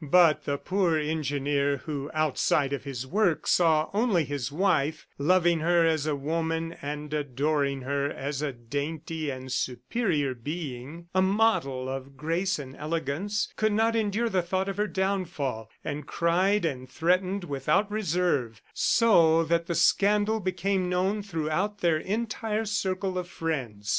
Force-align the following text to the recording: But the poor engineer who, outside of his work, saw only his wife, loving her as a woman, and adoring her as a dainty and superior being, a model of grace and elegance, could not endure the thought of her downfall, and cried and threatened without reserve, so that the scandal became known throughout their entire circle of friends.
But 0.03 0.45
the 0.45 0.57
poor 0.57 0.97
engineer 0.97 1.77
who, 1.85 2.09
outside 2.11 2.73
of 2.73 2.85
his 2.85 3.05
work, 3.05 3.45
saw 3.45 3.91
only 3.93 4.25
his 4.25 4.51
wife, 4.51 5.05
loving 5.19 5.59
her 5.59 5.85
as 5.85 6.07
a 6.07 6.15
woman, 6.15 6.75
and 6.81 7.13
adoring 7.13 7.81
her 7.83 8.09
as 8.11 8.41
a 8.41 8.51
dainty 8.51 9.29
and 9.29 9.51
superior 9.51 10.33
being, 10.33 11.05
a 11.13 11.21
model 11.21 11.87
of 11.87 12.17
grace 12.17 12.57
and 12.57 12.75
elegance, 12.77 13.53
could 13.57 13.73
not 13.73 13.95
endure 13.95 14.27
the 14.29 14.41
thought 14.41 14.67
of 14.69 14.77
her 14.77 14.87
downfall, 14.87 15.69
and 15.83 16.07
cried 16.07 16.65
and 16.65 16.89
threatened 16.89 17.43
without 17.43 17.91
reserve, 17.91 18.63
so 18.73 19.43
that 19.43 19.67
the 19.67 19.75
scandal 19.75 20.39
became 20.39 20.89
known 20.89 21.21
throughout 21.21 21.81
their 21.81 21.99
entire 21.99 22.65
circle 22.65 23.19
of 23.19 23.27
friends. 23.27 23.87